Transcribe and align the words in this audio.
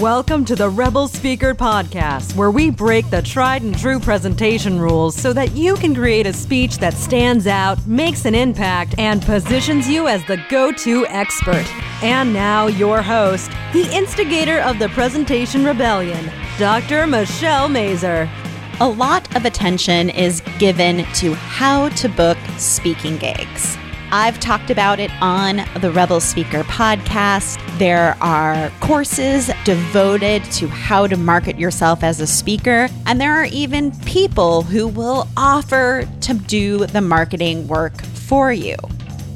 Welcome 0.00 0.44
to 0.46 0.56
the 0.56 0.68
Rebel 0.68 1.06
Speaker 1.06 1.54
Podcast, 1.54 2.34
where 2.34 2.50
we 2.50 2.68
break 2.68 3.08
the 3.10 3.22
tried 3.22 3.62
and 3.62 3.78
true 3.78 4.00
presentation 4.00 4.80
rules 4.80 5.14
so 5.14 5.32
that 5.32 5.52
you 5.52 5.76
can 5.76 5.94
create 5.94 6.26
a 6.26 6.32
speech 6.32 6.78
that 6.78 6.94
stands 6.94 7.46
out, 7.46 7.86
makes 7.86 8.24
an 8.24 8.34
impact, 8.34 8.96
and 8.98 9.22
positions 9.22 9.88
you 9.88 10.08
as 10.08 10.24
the 10.24 10.42
go 10.50 10.72
to 10.72 11.06
expert. 11.06 11.64
And 12.02 12.32
now, 12.32 12.66
your 12.66 13.02
host, 13.02 13.52
the 13.72 13.88
instigator 13.94 14.58
of 14.62 14.80
the 14.80 14.88
Presentation 14.88 15.64
Rebellion, 15.64 16.28
Dr. 16.58 17.06
Michelle 17.06 17.68
Mazur. 17.68 18.28
A 18.80 18.88
lot 18.88 19.36
of 19.36 19.44
attention 19.44 20.10
is 20.10 20.42
given 20.58 21.04
to 21.14 21.34
how 21.34 21.88
to 21.90 22.08
book 22.08 22.38
speaking 22.58 23.16
gigs. 23.16 23.78
I've 24.16 24.38
talked 24.38 24.70
about 24.70 25.00
it 25.00 25.10
on 25.20 25.62
the 25.80 25.90
Rebel 25.90 26.20
Speaker 26.20 26.62
podcast. 26.62 27.58
There 27.78 28.16
are 28.20 28.70
courses 28.78 29.50
devoted 29.64 30.44
to 30.52 30.68
how 30.68 31.08
to 31.08 31.16
market 31.16 31.58
yourself 31.58 32.04
as 32.04 32.20
a 32.20 32.26
speaker, 32.28 32.88
and 33.06 33.20
there 33.20 33.34
are 33.34 33.46
even 33.46 33.90
people 34.02 34.62
who 34.62 34.86
will 34.86 35.26
offer 35.36 36.08
to 36.20 36.34
do 36.34 36.86
the 36.86 37.00
marketing 37.00 37.66
work 37.66 38.04
for 38.04 38.52
you. 38.52 38.76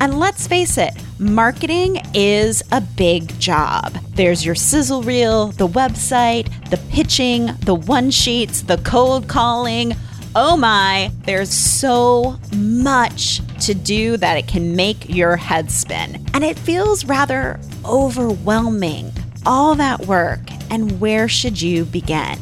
And 0.01 0.21
let's 0.21 0.47
face 0.47 0.79
it, 0.79 0.93
marketing 1.19 2.01
is 2.15 2.63
a 2.71 2.80
big 2.80 3.37
job. 3.41 3.95
There's 4.15 4.47
your 4.47 4.55
sizzle 4.55 5.02
reel, 5.02 5.49
the 5.49 5.66
website, 5.66 6.71
the 6.71 6.77
pitching, 6.93 7.47
the 7.65 7.74
one 7.74 8.13
sheets, 8.13 8.63
the 8.63 8.79
cold 8.85 9.27
calling 9.27 9.97
oh 10.37 10.57
my, 10.57 11.10
there's 11.24 11.51
so 11.51 12.38
much 12.55 13.41
to 13.61 13.75
do 13.75 14.17
that 14.17 14.37
it 14.37 14.47
can 14.48 14.77
make 14.77 15.09
your 15.09 15.37
head 15.37 15.71
spin. 15.71 16.25
And 16.35 16.45
it 16.45 16.59
feels 16.59 17.05
rather 17.05 17.59
overwhelming. 17.85 19.12
All 19.47 19.75
that 19.77 20.07
work, 20.07 20.41
and 20.71 21.01
where 21.01 21.29
should 21.29 21.61
you 21.61 21.85
begin? 21.85 22.39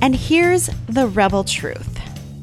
And 0.00 0.16
here's 0.16 0.70
the 0.88 1.06
rebel 1.06 1.44
truth 1.44 1.88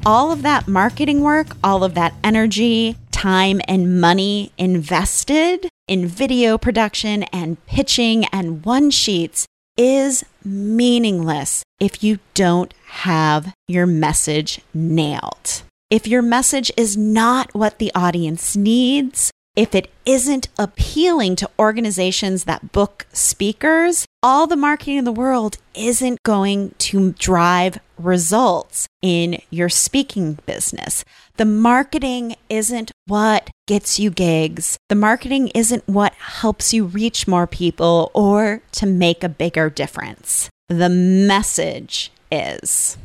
all 0.06 0.32
of 0.32 0.42
that 0.42 0.66
marketing 0.66 1.20
work, 1.20 1.48
all 1.62 1.84
of 1.84 1.94
that 1.94 2.14
energy, 2.24 2.96
time, 3.10 3.60
and 3.68 4.00
money 4.00 4.52
invested 4.56 5.68
in 5.86 6.06
video 6.06 6.56
production 6.56 7.24
and 7.24 7.64
pitching 7.66 8.24
and 8.26 8.64
one 8.64 8.90
sheets 8.90 9.46
is 9.76 10.24
meaningless 10.44 11.62
if 11.78 12.02
you 12.02 12.18
don't 12.34 12.72
have 12.86 13.52
your 13.68 13.86
message 13.86 14.60
nailed. 14.72 15.62
If 15.90 16.06
your 16.06 16.22
message 16.22 16.70
is 16.76 16.96
not 16.96 17.52
what 17.52 17.78
the 17.78 17.90
audience 17.96 18.56
needs, 18.56 19.32
if 19.56 19.74
it 19.74 19.90
isn't 20.06 20.46
appealing 20.56 21.34
to 21.36 21.50
organizations 21.58 22.44
that 22.44 22.70
book 22.70 23.06
speakers, 23.12 24.06
all 24.22 24.46
the 24.46 24.54
marketing 24.54 24.98
in 24.98 25.04
the 25.04 25.10
world 25.10 25.58
isn't 25.74 26.22
going 26.22 26.76
to 26.78 27.10
drive 27.14 27.80
results 27.98 28.86
in 29.02 29.42
your 29.50 29.68
speaking 29.68 30.38
business. 30.46 31.04
The 31.38 31.44
marketing 31.44 32.36
isn't 32.48 32.92
what 33.08 33.50
gets 33.66 33.98
you 33.98 34.10
gigs. 34.10 34.78
The 34.88 34.94
marketing 34.94 35.48
isn't 35.56 35.88
what 35.88 36.12
helps 36.14 36.72
you 36.72 36.84
reach 36.84 37.26
more 37.26 37.48
people 37.48 38.12
or 38.14 38.62
to 38.72 38.86
make 38.86 39.24
a 39.24 39.28
bigger 39.28 39.68
difference. 39.68 40.48
The 40.68 40.88
message 40.88 42.12
is. 42.30 42.96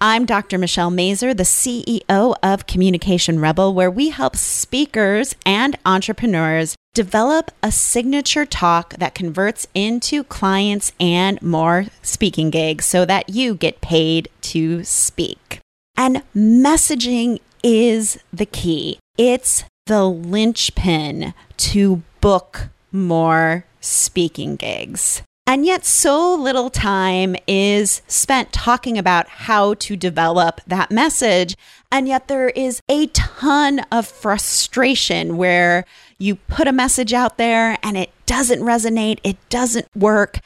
I'm 0.00 0.26
Dr. 0.26 0.58
Michelle 0.58 0.90
Mazur, 0.90 1.32
the 1.32 1.42
CEO 1.42 2.36
of 2.42 2.66
Communication 2.66 3.40
Rebel, 3.40 3.72
where 3.72 3.90
we 3.90 4.10
help 4.10 4.36
speakers 4.36 5.34
and 5.46 5.74
entrepreneurs 5.86 6.76
develop 6.92 7.50
a 7.62 7.72
signature 7.72 8.44
talk 8.44 8.92
that 8.98 9.14
converts 9.14 9.66
into 9.74 10.22
clients 10.22 10.92
and 11.00 11.40
more 11.40 11.86
speaking 12.02 12.50
gigs 12.50 12.84
so 12.84 13.06
that 13.06 13.30
you 13.30 13.54
get 13.54 13.80
paid 13.80 14.28
to 14.42 14.84
speak. 14.84 15.60
And 15.96 16.22
messaging 16.34 17.40
is 17.62 18.18
the 18.30 18.44
key. 18.44 18.98
It's 19.16 19.64
the 19.86 20.04
linchpin 20.04 21.32
to 21.56 22.02
book 22.20 22.68
more 22.92 23.64
speaking 23.80 24.56
gigs. 24.56 25.22
And 25.48 25.64
yet, 25.64 25.84
so 25.84 26.34
little 26.34 26.70
time 26.70 27.36
is 27.46 28.02
spent 28.08 28.52
talking 28.52 28.98
about 28.98 29.28
how 29.28 29.74
to 29.74 29.94
develop 29.94 30.60
that 30.66 30.90
message. 30.90 31.56
And 31.92 32.08
yet, 32.08 32.26
there 32.26 32.48
is 32.48 32.80
a 32.88 33.06
ton 33.08 33.80
of 33.92 34.08
frustration 34.08 35.36
where 35.36 35.84
you 36.18 36.34
put 36.34 36.66
a 36.66 36.72
message 36.72 37.12
out 37.12 37.38
there 37.38 37.78
and 37.84 37.96
it 37.96 38.10
doesn't 38.26 38.60
resonate, 38.60 39.20
it 39.22 39.36
doesn't 39.48 39.86
work. 39.94 40.40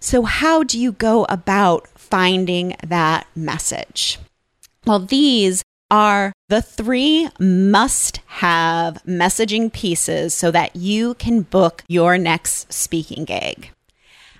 So, 0.00 0.22
how 0.22 0.62
do 0.62 0.80
you 0.80 0.92
go 0.92 1.26
about 1.28 1.86
finding 1.88 2.76
that 2.82 3.26
message? 3.36 4.18
Well, 4.86 5.00
these 5.00 5.62
are 5.90 6.32
the 6.48 6.62
three 6.62 7.28
must 7.38 8.20
have 8.26 9.02
messaging 9.04 9.70
pieces 9.70 10.32
so 10.32 10.50
that 10.50 10.76
you 10.76 11.14
can 11.14 11.42
book 11.42 11.84
your 11.88 12.16
next 12.16 12.72
speaking 12.72 13.26
gig. 13.26 13.70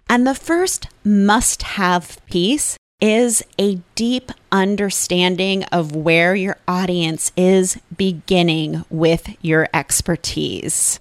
And 0.09 0.27
the 0.27 0.35
first 0.35 0.89
must 1.05 1.63
have 1.63 2.19
piece 2.27 2.77
is 3.01 3.45
a 3.59 3.81
deep 3.95 4.31
understanding 4.53 5.65
of 5.65 5.95
where 5.95 6.35
your 6.35 6.57
audience 6.67 7.33
is 7.37 7.79
beginning 7.95 8.85
with 8.89 9.37
your 9.43 9.69
expertise. 9.75 11.01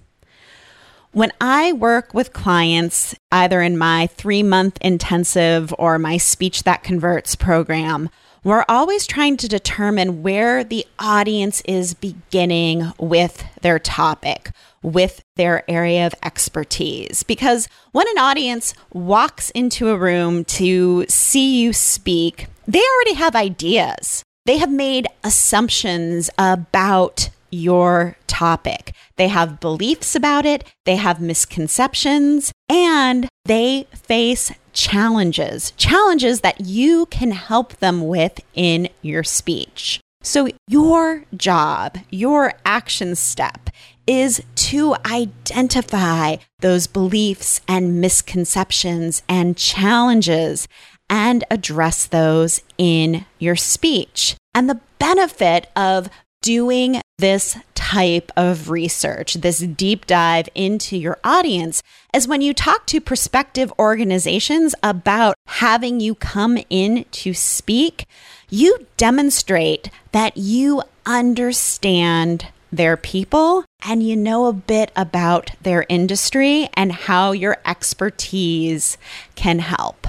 When 1.11 1.31
I 1.39 1.71
work 1.71 2.13
with 2.13 2.33
clients, 2.33 3.15
either 3.31 3.61
in 3.61 3.77
my 3.77 4.07
three 4.07 4.43
month 4.43 4.77
intensive 4.81 5.73
or 5.79 5.97
my 5.97 6.17
Speech 6.17 6.63
That 6.63 6.83
Converts 6.83 7.35
program, 7.35 8.09
we're 8.43 8.65
always 8.67 9.07
trying 9.07 9.37
to 9.37 9.47
determine 9.47 10.23
where 10.23 10.63
the 10.63 10.85
audience 10.99 11.61
is 11.61 11.93
beginning 11.93 12.91
with 12.99 13.45
their 13.61 13.79
topic 13.79 14.51
with 14.85 15.21
their 15.35 15.69
area 15.69 16.05
of 16.05 16.13
expertise. 16.23 17.23
Because 17.23 17.67
when 17.91 18.07
an 18.07 18.19
audience 18.19 18.73
walks 18.93 19.49
into 19.51 19.89
a 19.89 19.97
room 19.97 20.45
to 20.45 21.05
see 21.09 21.61
you 21.61 21.73
speak, 21.73 22.47
they 22.67 22.81
already 22.95 23.15
have 23.15 23.35
ideas. 23.35 24.23
They 24.45 24.57
have 24.57 24.71
made 24.71 25.07
assumptions 25.23 26.29
about 26.37 27.29
your 27.49 28.15
topic. 28.27 28.93
They 29.17 29.27
have 29.29 29.59
beliefs 29.59 30.15
about 30.15 30.45
it, 30.45 30.71
they 30.85 30.97
have 30.97 31.21
misconceptions, 31.21 32.51
and 32.69 33.27
they 33.45 33.87
face 33.93 34.51
challenges, 34.73 35.71
challenges 35.77 36.41
that 36.41 36.61
you 36.61 37.05
can 37.07 37.31
help 37.31 37.77
them 37.77 38.07
with 38.07 38.41
in 38.53 38.89
your 39.01 39.23
speech. 39.23 39.99
So, 40.21 40.49
your 40.67 41.23
job, 41.37 41.99
your 42.09 42.53
action 42.65 43.15
step 43.15 43.69
is 44.07 44.43
to 44.55 44.95
identify 45.05 46.37
those 46.59 46.87
beliefs 46.87 47.61
and 47.67 47.99
misconceptions 48.01 49.23
and 49.27 49.57
challenges 49.57 50.67
and 51.09 51.43
address 51.51 52.05
those 52.05 52.61
in 52.77 53.25
your 53.39 53.55
speech. 53.55 54.35
And 54.53 54.69
the 54.69 54.81
benefit 54.99 55.69
of 55.75 56.09
doing 56.41 57.01
this 57.17 57.57
type 57.73 58.31
of 58.35 58.69
research, 58.69 59.35
this 59.35 59.59
deep 59.59 60.05
dive 60.05 60.49
into 60.53 60.97
your 60.97 61.17
audience, 61.23 61.81
is 62.13 62.27
when 62.27 62.41
you 62.41 62.53
talk 62.53 62.85
to 62.87 62.99
prospective 62.99 63.71
organizations 63.79 64.75
about 64.83 65.35
having 65.47 65.99
you 65.99 66.15
come 66.15 66.57
in 66.69 67.05
to 67.11 67.33
speak, 67.33 68.05
you 68.49 68.87
demonstrate 68.97 69.89
that 70.11 70.37
you 70.37 70.81
understand 71.05 72.47
their 72.75 72.97
people 72.97 73.65
and 73.87 74.03
you 74.03 74.15
know 74.15 74.47
a 74.47 74.53
bit 74.53 74.91
about 74.95 75.51
their 75.61 75.85
industry 75.89 76.69
and 76.73 76.91
how 76.91 77.31
your 77.31 77.57
expertise 77.65 78.97
can 79.35 79.59
help. 79.59 80.07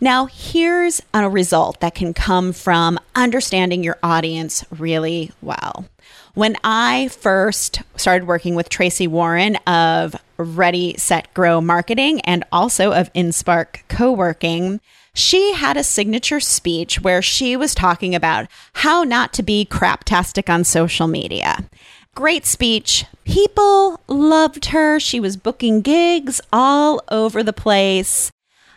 Now, 0.00 0.26
here's 0.26 1.00
a 1.14 1.28
result 1.28 1.80
that 1.80 1.94
can 1.94 2.12
come 2.12 2.52
from 2.52 2.98
understanding 3.14 3.82
your 3.82 3.98
audience 4.02 4.64
really 4.70 5.32
well. 5.40 5.86
When 6.34 6.56
I 6.62 7.08
first 7.08 7.80
started 7.96 8.28
working 8.28 8.54
with 8.54 8.68
Tracy 8.68 9.06
Warren 9.06 9.56
of 9.66 10.14
Ready, 10.36 10.94
Set, 10.98 11.32
Grow 11.32 11.62
Marketing 11.62 12.20
and 12.20 12.44
also 12.52 12.92
of 12.92 13.10
InSpark 13.14 13.80
Co 13.88 14.12
working, 14.12 14.80
she 15.14 15.54
had 15.54 15.78
a 15.78 15.82
signature 15.82 16.40
speech 16.40 17.00
where 17.00 17.22
she 17.22 17.56
was 17.56 17.74
talking 17.74 18.14
about 18.14 18.48
how 18.74 19.02
not 19.02 19.32
to 19.32 19.42
be 19.42 19.66
craptastic 19.70 20.52
on 20.52 20.62
social 20.62 21.06
media. 21.06 21.64
Great 22.16 22.46
speech. 22.46 23.04
People 23.24 24.00
loved 24.08 24.66
her. 24.66 24.98
She 24.98 25.20
was 25.20 25.36
booking 25.36 25.82
gigs 25.82 26.40
all 26.50 27.02
over 27.10 27.42
the 27.42 27.52
place. 27.52 28.30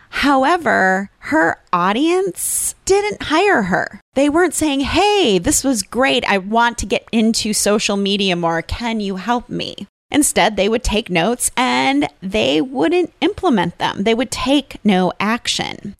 However, 0.09 1.09
her 1.19 1.57
audience 1.71 2.75
didn't 2.83 3.23
hire 3.23 3.61
her. 3.63 4.01
They 4.13 4.27
weren't 4.27 4.53
saying, 4.53 4.81
Hey, 4.81 5.39
this 5.39 5.63
was 5.63 5.83
great. 5.83 6.29
I 6.29 6.37
want 6.37 6.77
to 6.79 6.85
get 6.85 7.07
into 7.13 7.53
social 7.53 7.95
media 7.95 8.35
more. 8.35 8.61
Can 8.61 8.99
you 8.99 9.15
help 9.15 9.47
me? 9.47 9.87
Instead, 10.11 10.57
they 10.57 10.67
would 10.67 10.83
take 10.83 11.09
notes 11.09 11.49
and 11.55 12.09
they 12.21 12.59
wouldn't 12.59 13.13
implement 13.21 13.77
them. 13.77 14.03
They 14.03 14.15
would 14.15 14.31
take 14.31 14.83
no 14.83 15.13
action. 15.17 15.95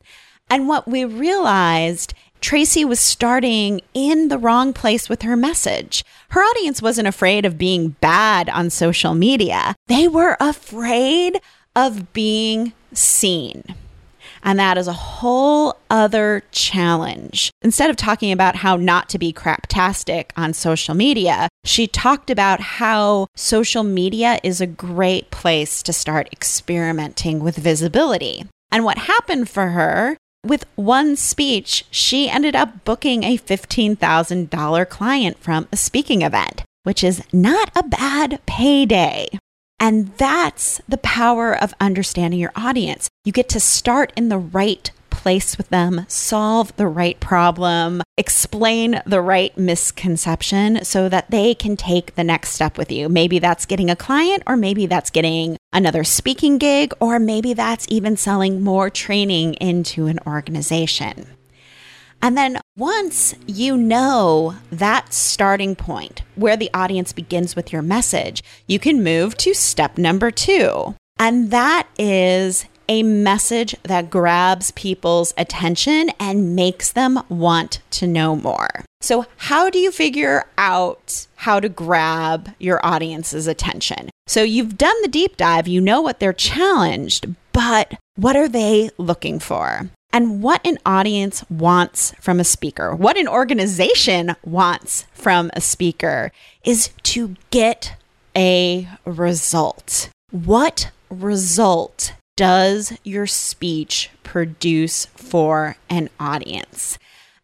And 0.49 0.67
what 0.67 0.89
we 0.89 1.05
realized 1.05 2.13
Tracy 2.41 2.85
was 2.85 2.99
starting 2.99 3.81
in 3.93 4.29
the 4.29 4.37
wrong 4.37 4.71
place 4.73 5.09
with 5.09 5.23
her 5.23 5.35
message. 5.35 6.03
Her 6.29 6.41
audience 6.41 6.81
wasn't 6.81 7.07
afraid 7.07 7.45
of 7.45 7.57
being 7.57 7.95
bad 8.01 8.49
on 8.49 8.69
social 8.69 9.13
media, 9.13 9.75
they 9.87 10.07
were 10.07 10.37
afraid 10.39 11.41
of 11.75 12.13
being 12.13 12.73
seen. 12.93 13.63
And 14.41 14.57
that 14.57 14.77
is 14.77 14.87
a 14.87 14.93
whole 14.93 15.77
other 15.89 16.43
challenge. 16.51 17.51
Instead 17.61 17.89
of 17.89 17.97
talking 17.97 18.31
about 18.31 18.55
how 18.55 18.77
not 18.77 19.09
to 19.09 19.19
be 19.19 19.33
craptastic 19.33 20.31
on 20.37 20.53
social 20.53 20.95
media, 20.95 21.49
she 21.65 21.87
talked 21.87 22.29
about 22.29 22.61
how 22.61 23.27
social 23.35 23.83
media 23.83 24.39
is 24.41 24.61
a 24.61 24.67
great 24.67 25.29
place 25.29 25.83
to 25.83 25.91
start 25.91 26.29
experimenting 26.31 27.41
with 27.41 27.57
visibility. 27.57 28.45
And 28.71 28.85
what 28.85 28.97
happened 28.97 29.49
for 29.49 29.67
her 29.69 30.15
with 30.45 30.65
one 30.75 31.15
speech, 31.15 31.85
she 31.91 32.29
ended 32.29 32.55
up 32.55 32.83
booking 32.85 33.23
a 33.23 33.37
$15,000 33.37 34.89
client 34.89 35.37
from 35.39 35.67
a 35.71 35.77
speaking 35.77 36.21
event, 36.21 36.63
which 36.83 37.03
is 37.03 37.23
not 37.33 37.71
a 37.75 37.83
bad 37.83 38.39
payday. 38.45 39.27
And 39.79 40.13
that's 40.17 40.81
the 40.87 40.97
power 40.97 41.53
of 41.53 41.73
understanding 41.79 42.39
your 42.39 42.51
audience. 42.55 43.09
You 43.23 43.31
get 43.31 43.49
to 43.49 43.59
start 43.59 44.11
in 44.15 44.29
the 44.29 44.37
right 44.37 44.91
place 45.29 45.59
with 45.59 45.69
them, 45.69 46.07
solve 46.07 46.75
the 46.75 46.87
right 46.87 47.19
problem, 47.19 48.01
explain 48.17 48.99
the 49.05 49.21
right 49.21 49.55
misconception 49.55 50.83
so 50.83 51.07
that 51.07 51.29
they 51.29 51.53
can 51.53 51.77
take 51.77 52.15
the 52.15 52.23
next 52.23 52.49
step 52.49 52.79
with 52.79 52.91
you. 52.91 53.07
Maybe 53.07 53.37
that's 53.37 53.67
getting 53.67 53.91
a 53.91 53.95
client, 53.95 54.41
or 54.47 54.57
maybe 54.57 54.87
that's 54.87 55.11
getting 55.11 55.55
another 55.71 56.03
speaking 56.03 56.57
gig, 56.57 56.95
or 56.99 57.19
maybe 57.19 57.53
that's 57.53 57.85
even 57.89 58.17
selling 58.17 58.63
more 58.63 58.89
training 58.89 59.53
into 59.61 60.07
an 60.07 60.17
organization. 60.25 61.27
And 62.23 62.35
then 62.35 62.59
once 62.75 63.35
you 63.45 63.77
know 63.77 64.55
that 64.71 65.13
starting 65.13 65.75
point 65.75 66.23
where 66.33 66.57
the 66.57 66.71
audience 66.73 67.13
begins 67.13 67.55
with 67.55 67.71
your 67.71 67.83
message, 67.83 68.41
you 68.65 68.79
can 68.79 69.03
move 69.03 69.37
to 69.37 69.53
step 69.53 69.95
number 69.99 70.31
two. 70.31 70.95
And 71.19 71.51
that 71.51 71.87
is 71.99 72.65
a 72.89 73.03
message 73.03 73.75
that 73.83 74.09
grabs 74.09 74.71
people's 74.71 75.33
attention 75.37 76.09
and 76.19 76.55
makes 76.55 76.91
them 76.91 77.21
want 77.29 77.79
to 77.91 78.07
know 78.07 78.35
more. 78.35 78.83
So, 78.99 79.27
how 79.37 79.69
do 79.69 79.77
you 79.79 79.91
figure 79.91 80.45
out 80.57 81.27
how 81.37 81.61
to 81.61 81.69
grab 81.69 82.49
your 82.59 82.85
audience's 82.85 83.47
attention? 83.47 84.09
So, 84.27 84.43
you've 84.43 84.77
done 84.77 84.95
the 85.01 85.07
deep 85.07 85.37
dive, 85.37 85.67
you 85.67 85.79
know 85.79 86.01
what 86.01 86.19
they're 86.19 86.33
challenged, 86.33 87.33
but 87.53 87.93
what 88.15 88.35
are 88.35 88.49
they 88.49 88.89
looking 88.97 89.39
for? 89.39 89.89
And 90.11 90.41
what 90.41 90.65
an 90.65 90.79
audience 90.85 91.47
wants 91.49 92.13
from 92.19 92.39
a 92.39 92.43
speaker, 92.43 92.95
what 92.95 93.17
an 93.17 93.27
organization 93.27 94.35
wants 94.43 95.05
from 95.13 95.51
a 95.53 95.61
speaker 95.61 96.31
is 96.65 96.89
to 97.03 97.35
get 97.51 97.95
a 98.35 98.89
result. 99.05 100.09
What 100.31 100.89
result 101.09 102.13
does 102.39 102.93
your 103.03 103.27
speech 103.27 104.09
produce 104.23 105.07
for 105.07 105.75
an 105.89 106.09
audience? 106.21 106.97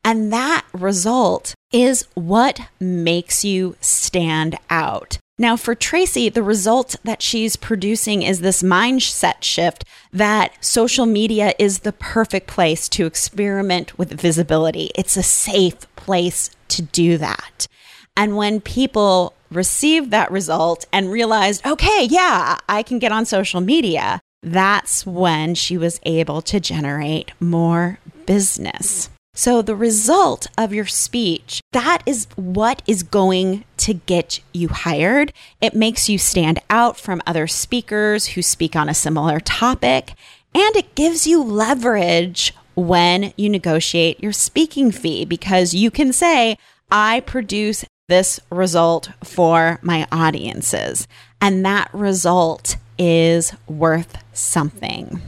And 0.05 0.31
that 0.31 0.65
result 0.71 1.53
is 1.73 2.07
what 2.13 2.61
makes 2.79 3.43
you 3.43 3.75
stand 3.81 4.57
out. 4.69 5.17
Now, 5.37 5.57
for 5.57 5.75
Tracy, 5.75 6.29
the 6.29 6.41
result 6.41 6.95
that 7.03 7.21
she's 7.21 7.57
producing 7.57 8.21
is 8.21 8.39
this 8.39 8.63
mindset 8.63 9.43
shift 9.43 9.83
that 10.13 10.53
social 10.63 11.05
media 11.05 11.53
is 11.59 11.79
the 11.79 11.91
perfect 11.91 12.47
place 12.47 12.87
to 12.87 13.05
experiment 13.05 13.99
with 13.99 14.17
visibility. 14.17 14.91
It's 14.95 15.17
a 15.17 15.23
safe 15.23 15.93
place 15.97 16.51
to 16.69 16.83
do 16.83 17.17
that. 17.17 17.67
And 18.15 18.37
when 18.37 18.61
people 18.61 19.33
received 19.51 20.11
that 20.11 20.31
result 20.31 20.85
and 20.93 21.11
realized, 21.11 21.65
okay, 21.65 22.07
yeah, 22.09 22.59
I 22.69 22.81
can 22.81 22.97
get 22.97 23.11
on 23.11 23.25
social 23.25 23.59
media, 23.59 24.21
that's 24.45 25.05
when 25.07 25.55
she 25.55 25.75
was 25.75 25.99
able 26.03 26.41
to 26.43 26.59
generate 26.59 27.31
more 27.41 27.99
business. 28.27 29.09
So, 29.37 29.61
the 29.61 29.75
result 29.75 30.47
of 30.57 30.73
your 30.73 30.85
speech, 30.85 31.59
that 31.73 32.01
is 32.05 32.27
what 32.35 32.81
is 32.87 33.03
going 33.03 33.65
to 33.77 33.95
get 33.95 34.39
you 34.53 34.69
hired. 34.69 35.33
It 35.59 35.73
makes 35.73 36.07
you 36.07 36.17
stand 36.17 36.61
out 36.69 36.97
from 36.97 37.21
other 37.27 37.45
speakers 37.45 38.27
who 38.27 38.41
speak 38.41 38.77
on 38.77 38.87
a 38.87 38.93
similar 38.93 39.41
topic, 39.41 40.13
and 40.53 40.75
it 40.77 40.95
gives 40.95 41.27
you 41.27 41.43
leverage 41.43 42.53
when 42.75 43.33
you 43.35 43.49
negotiate 43.49 44.23
your 44.23 44.31
speaking 44.31 44.91
fee 44.91 45.25
because 45.25 45.73
you 45.73 45.91
can 45.91 46.13
say, 46.13 46.57
I 46.89 47.19
produce 47.21 47.83
this 48.07 48.39
result 48.49 49.09
for 49.21 49.79
my 49.81 50.07
audiences, 50.13 51.09
and 51.41 51.65
that 51.65 51.89
result 51.93 52.77
is 52.97 53.53
worth 53.67 54.17
something. 54.35 55.21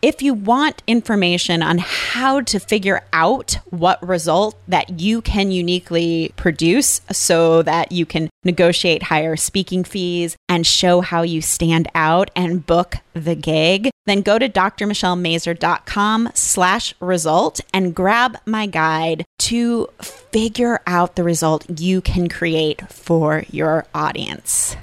If 0.00 0.22
you 0.22 0.32
want 0.32 0.84
information 0.86 1.60
on 1.60 1.78
how 1.78 2.42
to 2.42 2.60
figure 2.60 3.02
out 3.12 3.58
what 3.70 4.00
result 4.00 4.56
that 4.68 5.00
you 5.00 5.20
can 5.20 5.50
uniquely 5.50 6.32
produce 6.36 7.00
so 7.10 7.62
that 7.62 7.90
you 7.90 8.06
can 8.06 8.30
negotiate 8.44 9.02
higher 9.02 9.34
speaking 9.34 9.82
fees 9.82 10.36
and 10.48 10.64
show 10.64 11.00
how 11.00 11.22
you 11.22 11.42
stand 11.42 11.88
out 11.96 12.30
and 12.36 12.64
book 12.64 12.98
the 13.12 13.34
gig, 13.34 13.90
then 14.06 14.22
go 14.22 14.38
to 14.38 14.48
drmichellemazur.com 14.48 16.30
slash 16.32 16.94
result 17.00 17.60
and 17.74 17.92
grab 17.92 18.36
my 18.46 18.66
guide 18.66 19.24
to 19.40 19.88
figure 20.00 20.78
out 20.86 21.16
the 21.16 21.24
result 21.24 21.80
you 21.80 22.00
can 22.00 22.28
create 22.28 22.88
for 22.88 23.44
your 23.50 23.84
audience. 23.92 24.76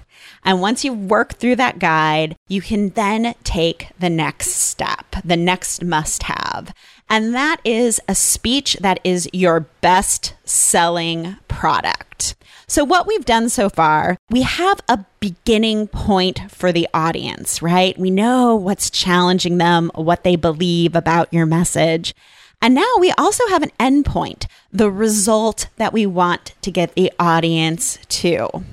And 0.44 0.62
once 0.62 0.84
you 0.84 0.94
work 0.94 1.36
through 1.36 1.56
that 1.58 1.80
guide, 1.80 2.36
you 2.48 2.62
can 2.62 2.90
then 2.90 3.36
take 3.44 3.90
the 4.00 4.10
next 4.10 4.52
step, 4.52 5.16
the 5.24 5.38
next 5.38 5.84
must 5.84 6.24
have. 6.24 6.74
And 7.10 7.34
that 7.34 7.62
is 7.64 8.00
a 8.08 8.16
speech 8.16 8.78
that 8.82 9.00
is 9.04 9.30
your 9.32 9.62
best 9.82 10.34
selling 10.44 11.38
product. 11.48 12.36
So, 12.68 12.84
what 12.84 13.06
we've 13.06 13.26
done 13.26 13.50
so 13.50 13.70
far, 13.70 14.18
we 14.32 14.42
have 14.42 14.82
a 14.90 15.06
beginning 15.20 15.88
point 15.88 16.52
for 16.52 16.72
the 16.72 16.88
audience, 16.96 17.62
right? 17.62 17.98
We 17.98 18.10
know 18.10 18.56
what's 18.56 18.90
challenging 18.90 19.60
them, 19.60 19.92
what 19.94 20.24
they 20.24 20.36
believe 20.36 20.96
about 20.96 21.32
your 21.32 21.46
message. 21.46 22.16
And 22.62 22.74
now 22.74 22.92
we 23.00 23.12
also 23.12 23.48
have 23.50 23.62
an 23.62 23.72
endpoint, 23.80 24.48
the 24.72 24.90
result 24.90 25.68
that 25.78 25.94
we 25.94 26.08
want 26.08 26.56
to 26.62 26.72
get 26.72 26.96
the 26.96 27.12
audience 27.20 28.00
to. 28.10 28.64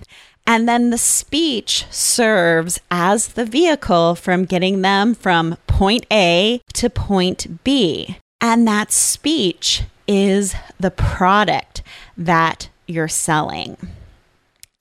And 0.46 0.68
then 0.68 0.90
the 0.90 0.99
speech 0.99 1.87
serves 1.90 2.80
as 2.90 3.28
the 3.28 3.44
vehicle 3.44 4.14
from 4.14 4.44
getting 4.44 4.82
them 4.82 5.14
from 5.14 5.56
point 5.66 6.06
A 6.12 6.61
to 6.75 6.90
point 6.90 7.64
B. 7.64 8.18
And 8.40 8.66
that 8.66 8.90
speech 8.90 9.84
is 10.08 10.54
the 10.80 10.90
product 10.90 11.82
that 12.16 12.68
you're 12.87 13.08
selling. 13.08 13.76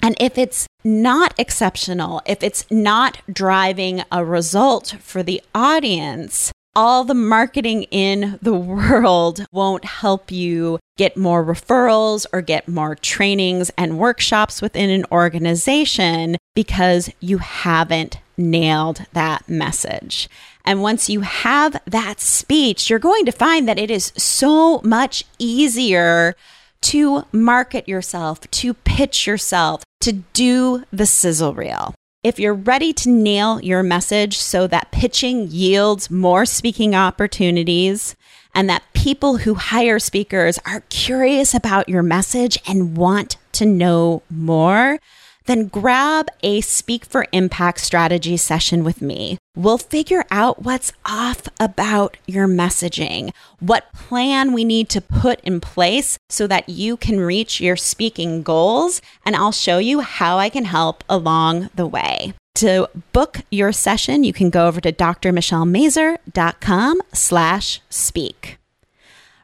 And 0.02 0.16
if 0.20 0.38
it's 0.38 0.68
not 0.84 1.36
exceptional, 1.38 2.22
if 2.26 2.42
it's 2.42 2.66
not 2.72 3.20
driving 3.32 4.02
a 4.12 4.26
result 4.26 4.96
for 5.00 5.22
the 5.22 5.42
audience, 5.54 6.52
all 6.76 7.04
the 7.04 7.14
marketing 7.14 7.84
in 7.84 8.40
the 8.42 8.54
world 8.54 9.46
won't 9.52 9.86
help 9.86 10.32
you 10.32 10.80
get 10.98 11.18
more 11.18 11.44
referrals 11.44 12.26
or 12.32 12.42
get 12.42 12.68
more 12.68 12.96
trainings 12.96 13.72
and 13.78 13.98
workshops 13.98 14.62
within 14.62 14.90
an 14.90 15.06
organization 15.12 16.38
because 16.56 17.10
you 17.20 17.40
haven't 17.40 18.20
nailed 18.38 19.06
that 19.14 19.48
message. 19.48 20.30
And 20.66 20.82
once 20.82 21.10
you 21.10 21.22
have 21.22 21.82
that 21.86 22.20
speech, 22.20 22.90
you're 22.90 23.00
going 23.00 23.26
to 23.26 23.32
find 23.32 23.68
that 23.68 23.80
it 23.80 23.90
is 23.90 24.12
so 24.16 24.82
much 24.84 25.24
easier 25.40 26.36
to 26.82 27.24
market 27.32 27.88
yourself, 27.88 28.42
to 28.52 28.74
pitch 28.74 29.28
yourself, 29.28 29.84
to 30.02 30.14
do 30.34 30.84
the 30.92 31.06
sizzle 31.06 31.54
reel. 31.54 31.94
If 32.24 32.38
you're 32.38 32.54
ready 32.54 32.94
to 32.94 33.10
nail 33.10 33.60
your 33.62 33.82
message 33.82 34.38
so 34.38 34.68
that 34.68 34.92
pitching 34.92 35.48
yields 35.50 36.12
more 36.12 36.46
speaking 36.46 36.94
opportunities 36.94 38.16
and 38.54 38.70
that 38.70 38.84
people 38.94 39.38
who 39.38 39.56
hire 39.56 39.98
speakers 39.98 40.60
are 40.64 40.84
curious 40.90 41.56
about 41.56 41.90
your 41.90 42.04
message 42.04 42.60
and 42.68 42.96
want 42.96 43.38
to 43.54 43.66
know 43.66 44.22
more, 44.30 45.00
then 45.46 45.68
grab 45.68 46.28
a 46.44 46.62
Speak 46.62 47.06
for 47.06 47.26
Impact 47.32 47.80
strategy 47.80 48.38
session 48.38 48.84
with 48.84 49.02
me. 49.02 49.38
We'll 49.56 49.78
figure 49.78 50.26
out 50.32 50.64
what's 50.64 50.94
off 51.06 51.44
about 51.60 52.18
your 52.26 52.48
messaging, 52.48 53.32
what 53.60 53.94
plan 53.94 54.54
we 54.54 54.64
need 54.64 54.90
to 54.90 55.02
put 55.02 55.40
in 55.42 55.60
place 55.60 56.18
so 56.30 56.48
that 56.48 56.70
you 56.70 56.96
can 56.96 57.20
reach 57.20 57.60
your 57.60 57.76
speaking 57.76 58.44
goals, 58.44 59.02
and 59.26 59.36
I'll 59.36 59.52
show 59.52 59.78
you 59.78 60.00
how 60.00 60.38
I 60.38 60.50
can 60.50 60.66
help 60.66 61.04
along 61.10 61.70
the 61.76 61.88
way. 61.88 62.34
To 62.56 62.90
book 63.14 63.42
your 63.50 63.72
session, 63.72 64.24
you 64.24 64.34
can 64.34 64.50
go 64.50 64.68
over 64.68 64.82
to 64.82 64.92
drmichellemazur.com 64.92 67.02
slash 67.14 67.82
speak. 67.90 68.58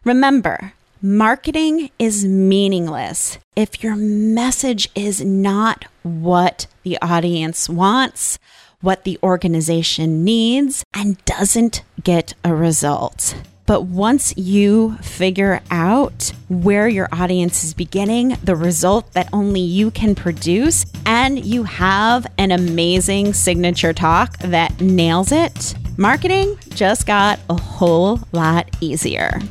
Remember, 0.04 0.74
marketing 1.01 1.92
is 2.00 2.25
meaningless 2.25 3.38
if 3.56 3.84
your 3.84 3.96
message 3.96 4.89
is 4.96 5.24
not 5.24 5.86
what 6.04 6.68
the 6.84 6.98
audience 7.01 7.70
wants, 7.70 8.39
what 8.82 9.04
the 9.04 9.20
organization 9.22 10.24
needs, 10.24 10.84
and 10.94 11.24
doesn't 11.25 11.84
get 12.04 12.34
a 12.44 12.54
result. 12.54 13.36
But 13.66 13.84
once 13.84 14.36
you 14.38 14.96
figure 15.01 15.62
out 15.70 16.32
where 16.48 16.88
your 16.88 17.10
audience 17.12 17.63
is 17.66 17.74
beginning, 17.74 18.38
the 18.42 18.56
result 18.56 19.12
that 19.13 19.30
only 19.34 19.60
you 19.60 19.92
can 19.92 20.16
produce, 20.16 20.86
and 21.06 21.46
you 21.46 21.63
have 21.63 22.25
an 22.38 22.51
amazing 22.51 23.34
signature 23.34 23.94
talk 23.94 24.38
that 24.38 24.80
nails 24.80 25.34
it, 25.34 25.75
marketing 25.98 26.58
just 26.70 27.06
got 27.06 27.39
a 27.50 27.60
whole 27.60 28.22
lot 28.32 28.70
easier. 28.80 29.42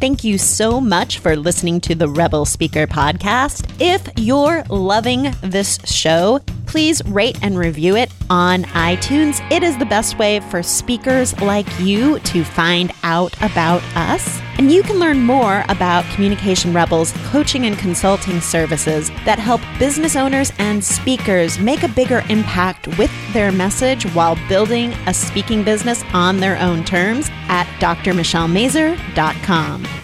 Thank 0.00 0.24
you 0.24 0.36
so 0.38 0.80
much 0.80 1.18
for 1.18 1.36
listening 1.36 1.80
to 1.82 1.94
the 1.94 2.08
Rebel 2.08 2.44
Speaker 2.44 2.86
podcast. 2.86 3.70
If 3.80 4.06
you're 4.18 4.62
loving 4.68 5.34
this 5.42 5.78
show, 5.84 6.40
please 6.66 7.02
rate 7.06 7.38
and 7.42 7.56
review 7.56 7.96
it 7.96 8.10
on 8.28 8.64
iTunes. 8.64 9.40
It 9.50 9.62
is 9.62 9.78
the 9.78 9.86
best 9.86 10.18
way 10.18 10.40
for 10.40 10.62
speakers 10.62 11.38
like 11.40 11.66
you 11.80 12.18
to 12.18 12.44
find 12.44 12.92
out 13.02 13.34
about 13.40 13.82
us. 13.96 14.40
And 14.58 14.70
you 14.70 14.82
can 14.82 14.98
learn 14.98 15.20
more 15.20 15.64
about 15.68 16.04
Communication 16.14 16.72
Rebels 16.72 17.12
coaching 17.24 17.66
and 17.66 17.76
consulting 17.76 18.40
services 18.40 19.10
that 19.24 19.38
help 19.38 19.60
business 19.78 20.16
owners 20.16 20.52
and 20.58 20.84
speakers 20.84 21.58
make 21.58 21.82
a 21.82 21.88
bigger 21.88 22.22
impact 22.28 22.86
with 22.98 23.10
their 23.32 23.50
message 23.50 24.04
while 24.14 24.38
building 24.48 24.92
a 25.06 25.14
speaking 25.14 25.64
business 25.64 26.04
on 26.12 26.38
their 26.38 26.58
own 26.60 26.84
terms 26.84 27.30
at 27.48 27.64
drmichellemazur.com. 27.80 30.03